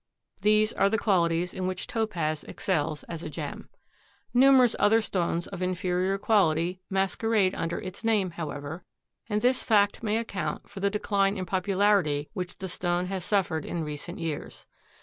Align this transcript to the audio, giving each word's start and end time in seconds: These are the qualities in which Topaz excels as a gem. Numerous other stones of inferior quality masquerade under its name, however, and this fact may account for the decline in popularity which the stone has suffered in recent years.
These 0.41 0.73
are 0.73 0.89
the 0.89 0.97
qualities 0.97 1.53
in 1.53 1.67
which 1.67 1.85
Topaz 1.85 2.43
excels 2.45 3.03
as 3.03 3.21
a 3.21 3.29
gem. 3.29 3.69
Numerous 4.33 4.75
other 4.79 4.99
stones 4.99 5.45
of 5.45 5.61
inferior 5.61 6.17
quality 6.17 6.81
masquerade 6.89 7.53
under 7.53 7.77
its 7.79 8.03
name, 8.03 8.31
however, 8.31 8.83
and 9.29 9.43
this 9.43 9.63
fact 9.63 10.01
may 10.01 10.17
account 10.17 10.67
for 10.67 10.79
the 10.79 10.89
decline 10.89 11.37
in 11.37 11.45
popularity 11.45 12.29
which 12.33 12.57
the 12.57 12.67
stone 12.67 13.05
has 13.13 13.23
suffered 13.23 13.63
in 13.63 13.83
recent 13.83 14.17
years. 14.17 14.65